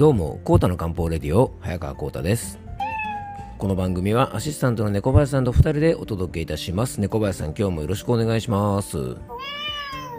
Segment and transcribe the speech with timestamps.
[0.00, 2.58] どうも、コータの漢方レディオ、早川コータです。
[3.58, 7.02] この番組はアシスタントの猫林さんと2人でお届けいたします。
[7.02, 8.96] 猫林さん、今日もよろしくお願いします。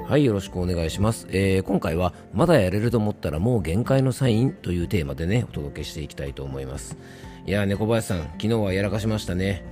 [0.07, 1.25] はい、よろしくお願いします。
[1.31, 6.95] えー今回は、まだやれると思ったらもう限界のサインというテーマでね、お届けしていきたいと思います。
[7.47, 9.65] いやー、猫林さん、昨日はやらかしましたね。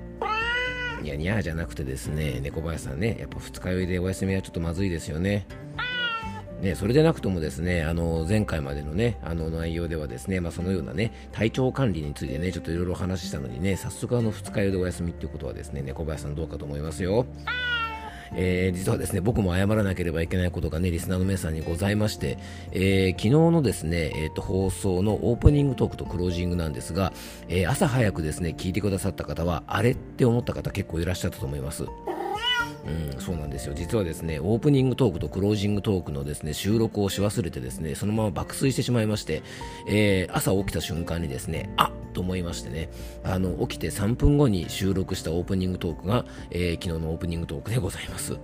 [1.03, 5.45] いや、にゃーじゃなくてですね、猫林さんね、やっぱ二日酔いでお休みはちょっとまずいですよね。
[6.61, 17.25] ね、それでなくともですね、あの、前回までのね、あの内容ではですね、まあそのようなね、体調管理についてね、ちょっといろいろ話したのにね、早速あの二日酔いでお休みっていうことはですね、猫林さんどうかと思いますよ。
[18.35, 22.37] えー実はですね、僕も謝らなければいけないことがね、リスナーの皆さんにございまして、
[22.71, 27.13] えー昨日のですね、えーと、放送のオープニングトークとクロージングなんですが、
[27.47, 31.85] え朝早くですね、聞いてくださった方は、あれって思った方結構いらっしゃったと思います。
[32.89, 39.43] うん、そうなんですよ実はですねオープニングトークとクロージングトークのですね収録をし忘れてですねそのまま爆睡してしまいまして、
[39.87, 42.89] えー朝起きた瞬間にですねあっと思いましてね
[43.23, 48.37] あの起きて3分後に収録したオープニングトークが、えー昨日のオープニングトークでございます。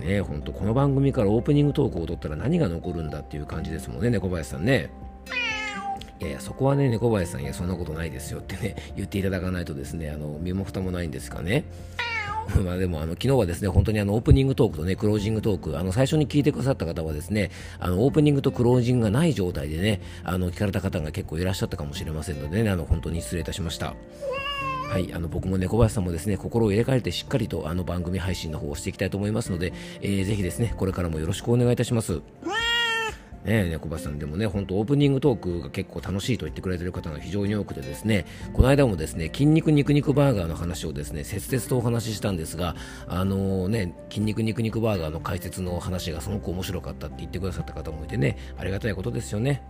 [0.00, 4.90] ね本当この番組からオープニングトークを取ったら何が残るんだっていう感じですもんね猫林さんね。
[6.20, 11.64] いやいやそこはね猫林さんいやそんなことないですよってね言っていただかないとですねあの身も蓋もないんですかね。
[12.64, 23.94] まあでもあの昨日はですね本当にあのオープニングトークとねクロージングトークあの最初に聞いてくださった方はですねあのオープニングとクロージングがない状態でねあの聞かれた方が結構いらっしゃったかもしれませんのでねあの本当に失礼いたしました。
[24.90, 32.20] はい、あの僕も猫林さんもですね心を入れ替えてしっかりとあの番組配信の方をしていきたいと思いますので、えーぜひですねこれからもよろしくお願いいたします。
[33.44, 49.62] ねえ、猫林さんでもね、本当オープニングトークが結構楽しいと言ってくれてる方が非常に多くてですね、この間もですね、筋肉肉肉バーガーの話をですね、切々とお話ししたんですが、あのね、筋肉肉肉バーガーの解説の話がすごく面白かったって言ってくださった方もいてね、ありがたいことですよね。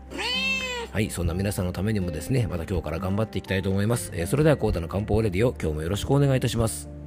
[0.92, 4.10] はい、そんな皆さんのためにもですね、また今日から頑張っていきたいと思います。
[4.12, 6.99] えーそれでは、コータの漢方レディオ、今日もよろしくお願いいたします。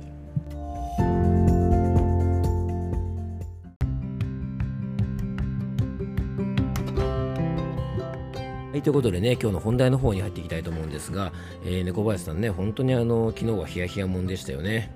[8.84, 11.32] ということでね、今日の本題の方に入っていきたいと思うんですが、
[11.64, 14.92] えー猫林さんね、本当にあの、昨日はヒヤヒヤもんでしたよね。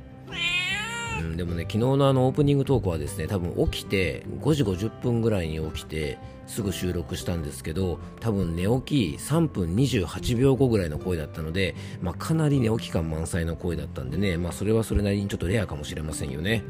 [1.21, 6.17] うん、でもね、昨日のあのオープニングトークはですね、多分起きて、5時50分ぐらいに起きて、
[6.47, 16.63] すぐ収録したんですけど、多分寝起き3分28秒後ぐらいの声だったので、まあ、かなり寝起き感満載の声だったんでね、まあ、それはそれなりにちょっとレアかもしれませんよね。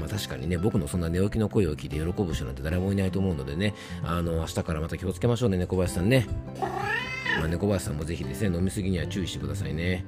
[0.00, 6.26] まあ確かにね、僕のそんな寝起きの声を聞いて喜ぶ人なんて誰もいないと思うのでね、あの、明日からまた気をつけましょうね、猫林さんね。
[7.38, 10.04] まあ、猫林さんもぜひですね、飲みすぎには注意してくださいね。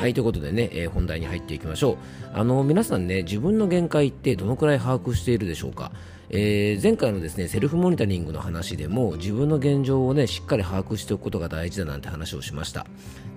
[0.00, 1.96] はい、ということでね、えー本題に入っていきましょう。
[2.34, 5.92] あの、皆さんね、自分の限界ってどのくらい把握しているでしょうか？
[6.30, 12.86] えー前回のですね、セルフモニタリングの話でも、自分の現状をね、しっかり把握しておくことが大事だなんて話をしました。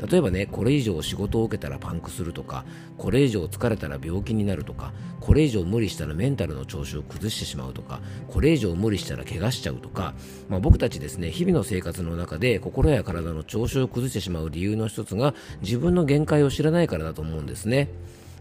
[0.10, 2.66] 例えばね、これ以上仕事を受けたらパンクするとか、
[2.98, 4.92] これ以上疲れたら病気になるとか、
[5.22, 10.14] これ以上無理したらメンタルの調子を崩してしまうとか、これ以上無理したら怪我しちゃうとか、
[10.50, 17.88] まあ、僕たちですね、日々の生活の中で心や体の調子を崩してしまう理由の一つが、自分の限界を知らないからだと思うんですね。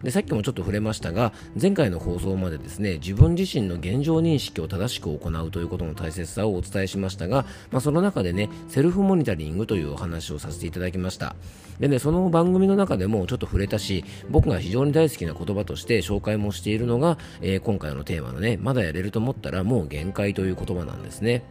[0.02, 11.36] でさっきもちょっと触れましたが前回の放送までですね自分自身の現状認識を正しく行うということの大切さをお伝えしましたが、まあ、その中でねセルフモニタリングというお話をさせていただきました。
[11.78, 21.44] でねその番組の中でもちょっと触れたし僕が非常に大好きな言葉として紹介もしているのが、えー今回のテーマのねまだやれると思ったらもう限界という言葉なんですね。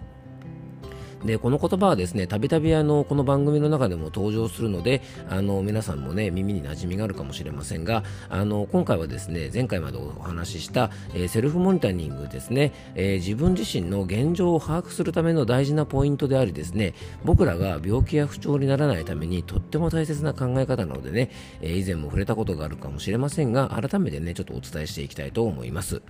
[1.26, 16.94] でこの言葉はですねたびたびこの番組の中でも登場するのであの皆さんもね耳に馴染みがあるかもしれませんがあの今回はですね前回までお話しした、えーセルフモニタリングですね、えー自分自身の現状を把握するための大事なポイントでありですね
[17.24, 21.32] 僕らが病気や不調にならないためにとっても大切な考え方なのでね、
[21.62, 26.02] えー以前も触れたことがあるかもしれませんが改めてねちょっとお伝えしていきたいと思います。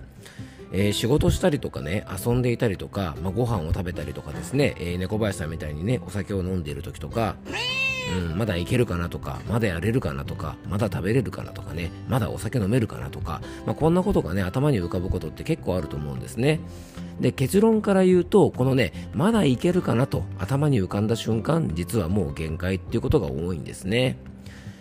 [0.72, 7.36] えー仕事したりとかね遊んでいたりとか、まあ、ご飯を食べたりとかですね、えー猫林さんみたいにねお酒を飲んでいる時とか、
[8.16, 16.60] うん、まだいけるかなとかまだやれるかなとかまだ食べれるかなとかねまだお酒飲めるかなとか、まあ、こんなことがね頭に浮かぶことって結構あると思うんですね。
[17.20, 24.16] で結論から言うとこのねまだいけるかなと頭に浮かんだ瞬間実はもう限界っていうことが多いんですね。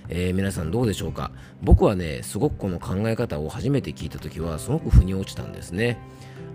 [0.09, 1.31] えー皆さんどうでしょうか？
[1.61, 5.99] 僕はねすごくこの考え方を初めて聞いた時はすごく腑に落ちたんですね。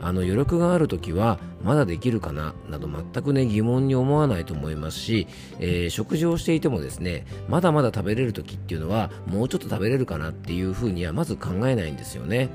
[0.01, 2.55] あの余力がある時はまだできるかな？
[2.69, 5.29] など全くね疑問に思わないと思いますし、
[5.61, 10.31] えー食事をしていてもですねまだまだ食べれる時っていうのはもうちょっと食べれるかな？
[10.31, 12.49] っていうふうにはまず考えないんですよね。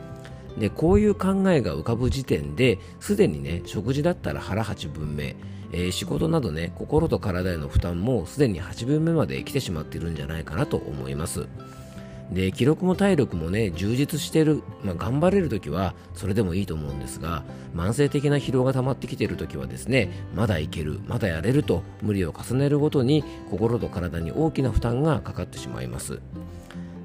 [0.57, 5.37] でこういう考えが浮かぶ時点ですでにね食事だったら腹8分目、
[5.71, 11.47] えー、仕事などね心と体への負担もすでに8分目まで来てしまっているんじゃないかなと思います。
[12.31, 17.43] で記録も体力もね充実してる、まあ、頑張れる時はそれでもいいと思うんですが
[17.75, 26.19] 慢性的な疲労が溜まってきている時はですねまだいけるまだやれると無理を重ねるごとに心と体に大きな負担がかかってしまいます。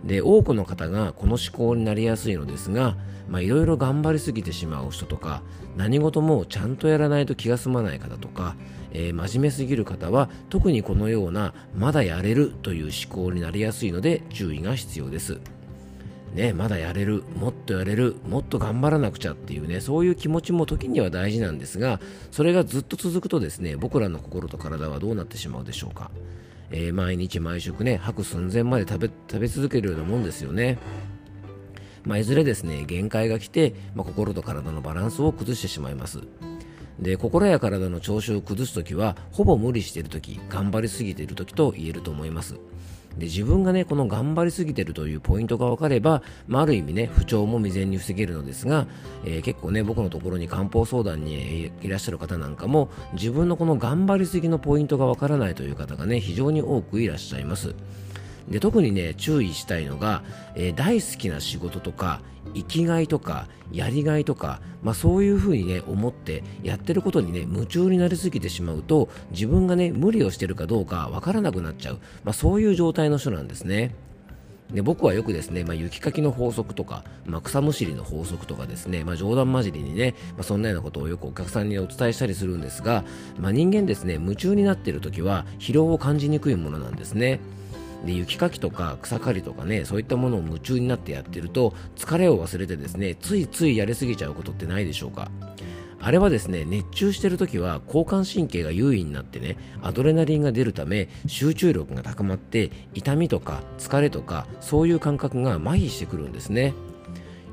[0.05, 2.97] で多くの方がこの思考になりやすいのですが
[3.33, 5.43] いろいろ頑張りすぎてしまう人とか
[5.77, 8.55] 何事もちゃんとやらないと気が済まない方とか、
[8.93, 15.41] えー、真面目すぎる方は特にこのようなまだやれるという思考になりやすいので注意が必要です。
[16.35, 22.01] ね、まだやれる、もっとやれる、もっと頑張らなくちゃっていうね、そういう気持ちも時には大事なんですが、
[22.33, 26.11] それがずっと続くとですね、僕らの心と体はどうなってしまうでしょうか。
[26.71, 30.79] えー、毎日毎食ね、吐く寸前まで食べ食べ続けるようなもんですよね。
[32.05, 36.21] まあ、いずれですね、限界が来て、まあ、心と体のバランスを崩してしまいます。
[36.99, 42.55] で心や体の調子を崩す時はほぼ無理している時頑張りすぎている時と言えると思います
[43.19, 48.87] で自分がねこの頑張りすぎてるというポイントが分かれば、まあ、ある意味ね不調も未然に防げるのですが、
[49.25, 57.75] えー、結構ね僕のところに漢方相談にいらっしゃる方なんかも自分のこの頑張りすぎのポイントが分からないという方がね非常に多くいらっしゃいます。
[58.49, 60.23] で特にね注意したいのが、
[60.55, 62.21] えー、大好きな仕事とか
[62.55, 73.95] 生きがいとかやりがいとか、まあ、そういうふうにね思ってやってることにね夢中になりすぎてしまうと自分がね無理をしてるかどうかわからなくなっちゃう、まあ、そういう状態の人なんですね。
[74.73, 83.05] で僕はよくですね、まあ、雪かきの法則とか、まあ、草むしりの法則とかですね、まあ、冗談交じりにね、まあ、そんなようなことをよくお客さんにお伝えしたりするんですが、
[83.39, 87.41] まあ、人間ですね夢中になっている時は疲労を感じにくいものなんですね。
[88.05, 95.31] で雪かきとか草刈りとかねそういったものを夢中になってやってると疲れを忘れてですねついついやりすぎちゃうことってないでしょうか。
[96.01, 106.75] あれはですね熱中してる時は交感神経が優位になってねアドレナリンが出るため集中力が高まって痛みとか疲れとかそういう感覚が麻痺してくるんですね。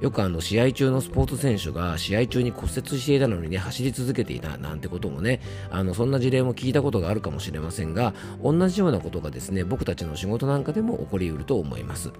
[0.01, 12.12] よくあの試合中のスポーツ選手が試合中に骨折していたのにね走り続けていたなんてこともねあのそんな事例も聞いたことがあるかもしれませんが同じようなことがですね僕たちの仕事なんかでも起こりうると思います。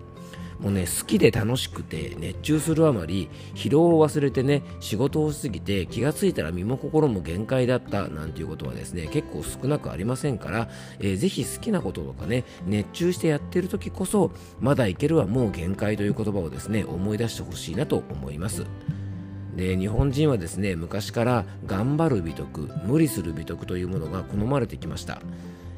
[0.62, 10.70] もうね好きで楽しくて熱中するあまり疲労を忘れてね仕事をしすぎて気がついたら身も心も限界だったなんていうことはですね結構少なくありませんから、
[11.00, 18.66] えー、ぜひ好きなこととかね熱中してやってる時こそまだいけるはもう限界という言葉をですね思い出してほしいなと思います。
[19.56, 25.22] で日本人はですね昔から頑張る美徳無理する美徳というものが好まれてきました。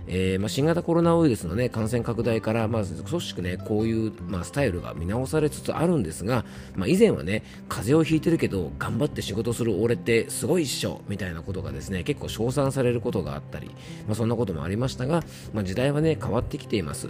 [0.07, 6.45] えー、まあ、新型コロナウイルスの、ね、感染拡大から、まあ、少しく、ね、こういう、まあ、スタイルが見直されつつあるんですが、
[6.75, 13.67] まあ、以前はね風邪をひいてるけど頑張って仕事する俺ってすごいっしょみたいなことがですね結構称賛されることがあったり、
[14.07, 15.23] まあ、そんなこともありましたが、
[15.53, 17.09] まあ、時代はね変わってきています。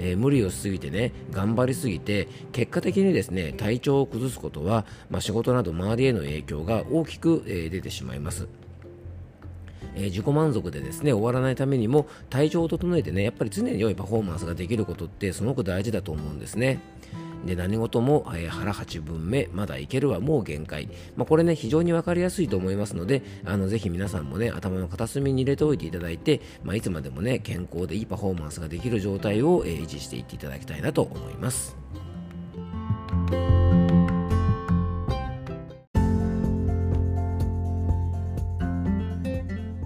[0.00, 8.46] えー、無理をしすぎてね頑張りすぎて結果的にですね体調を崩すことは、まあ、仕事など周りへの影響が大きく、えー、出てしまいます。
[9.98, 16.80] えー、自己満足でですね終わらないためにも体調を整えてねやっぱり常に良いパフォーマンスができることってすごく大事だと思うんですね。
[17.44, 31.76] で何事も、えー、腹8分目まだいけるはもう限界、まあ、これね非常に分かりやすいと思いますのであのぜひ皆さんもね頭の片隅に入れておいていただいて、まあ、いつまでもね健康でいいパフォーマンスができる状態を、えー、維持していっていただきたいなと思います。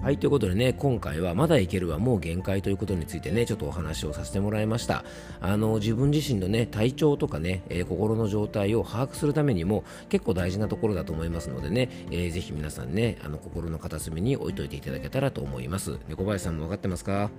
[0.03, 5.05] はい、ということでね、今回はまだいけるはもう限界ということについてね、ちょっとお話をさせてもらいました。
[5.39, 15.97] あの、自分自身のね、体調とかね、えー、心の状態を把握するためにも結構大事なところだと思いますのでね、えー、ぜひ皆さんね、あの、心の片隅に置いといていただけたらと思います。
[16.09, 17.31] 猫林さんも分かってますか？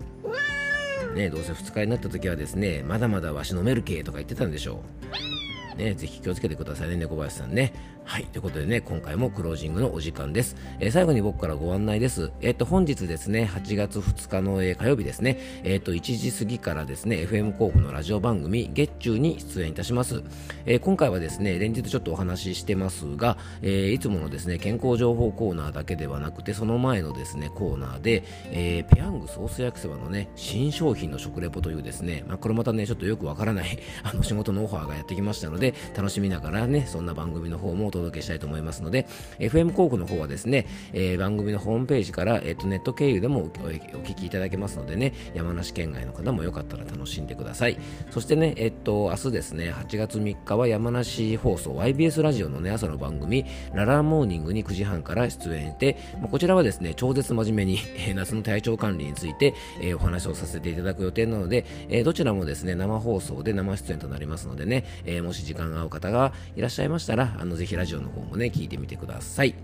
[1.15, 4.81] ね、どうせ2日になった時はですね、まだまだわし飲めるけとか言ってたんでしょ
[5.11, 5.34] う。
[5.77, 7.73] ね、ぜひ気をつけてくださいね、猫林さんね。
[8.07, 8.27] はい。
[8.27, 10.57] ということでね、今回もクロージングのお時間です。
[10.79, 12.31] えー、最後に僕からご案内です。
[12.43, 20.23] えっ、ー、と、本日ですね、8月2日の、えー、火曜日ですね、えっ、と、1時過ぎからですね、FM 候補のラジオ番組、月中に出演いたします。
[20.67, 39.07] え今回はですね、連日ちょっとお話ししてますが、えいつものですね、健康情報コーナーだけではなくて、その前のですね、コーナーで、えペヤングソース焼きそばのね、新商品の食レポというですね、まあ、これまたね、ちょっとよくわからない、あの、仕事のオファーがやってきましたので、で楽しみながらねそんな番組の方もお届けしたいと思いますので
[39.39, 47.79] FM 広告の方はですね、えー、番組のホームページから、えーと、ネット経由でもお聞きいただけますのでね山梨県外の方もよかったら楽しんでください。
[48.11, 69.55] そしてねえっ、ー、と明日ですね8月3日は山梨放送 YBS ラジオのね朝の番組ララモーニングに9時半から出演して、まあ、こちらはですね超絶真面目に、えー、夏の体調管理について、えー、お話をさせていただく予定なので、えー、どちらもですね生放送で生出演となりますのでね、えー、もし時間が合う方がいらっしゃいましたらあのぜひラジオの方もね聞いてみてください。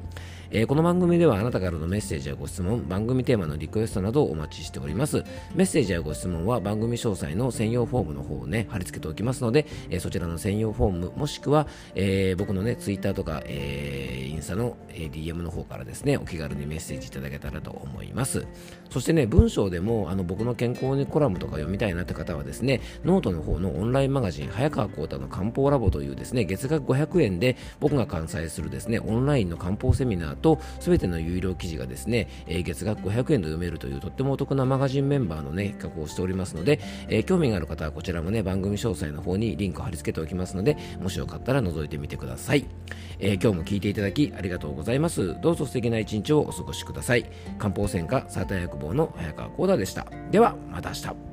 [0.52, 5.23] えー、この番組ではあなたからのメッセージやご質問、番組テーマのリクエストなどをお待ちしております。
[5.54, 18.45] メッセージやご質問は番組詳細の専用フォームの方をね、貼り付けておきますので、えー、そちらの専用フォーム、もしくは、えー、僕のね、ツイッターとか、えインスタの、え DM の方からですね、お気軽にメッセージいただけたらと思います。
[18.90, 42.66] そしてね、文章でもあの僕の健康のコラムとか読みたいなって方はですね、ノートの方のオンラインマガジン、早川幸太の漢方ラボというですね、月額500円で僕が開催するですね、オンラインの漢方セミナーと、すべての有料記事がですね、え、月額500円で読めるというとってもお得なマガジンメンバーのね、企画をしておりますので、え、興味がある方はこちらもね、番組詳細の方にリンクを貼り付けておきますので、もしよかったら覗いてみてください。
[43.18, 45.40] え、今日も聞いていただきありがとうございます。
[45.40, 47.30] どうぞ素敵な一日をお過ごしください。
[47.59, 50.06] 漢方専科サーター薬房の早川コーダでした。
[50.30, 51.29] では、また明日。